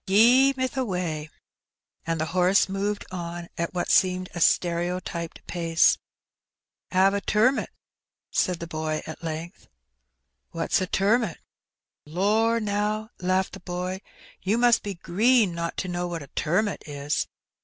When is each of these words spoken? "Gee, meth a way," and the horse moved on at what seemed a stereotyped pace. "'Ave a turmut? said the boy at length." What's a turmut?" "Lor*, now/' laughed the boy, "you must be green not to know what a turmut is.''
"Gee, 0.07 0.55
meth 0.57 0.77
a 0.77 0.83
way," 0.83 1.29
and 2.07 2.19
the 2.19 2.25
horse 2.33 2.67
moved 2.67 3.05
on 3.11 3.49
at 3.55 3.75
what 3.75 3.91
seemed 3.91 4.29
a 4.33 4.41
stereotyped 4.41 5.45
pace. 5.45 5.99
"'Ave 6.91 7.17
a 7.17 7.21
turmut? 7.21 7.69
said 8.31 8.59
the 8.59 8.65
boy 8.65 9.03
at 9.05 9.21
length." 9.23 9.67
What's 10.53 10.81
a 10.81 10.87
turmut?" 10.87 11.37
"Lor*, 12.17 12.59
now/' 12.59 13.09
laughed 13.19 13.53
the 13.53 13.59
boy, 13.59 14.01
"you 14.41 14.57
must 14.57 14.81
be 14.81 14.95
green 14.95 15.53
not 15.53 15.77
to 15.77 15.87
know 15.87 16.07
what 16.07 16.23
a 16.23 16.29
turmut 16.29 16.81
is.'' 16.87 17.27